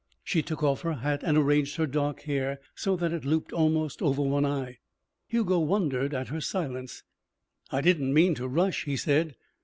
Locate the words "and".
1.23-1.37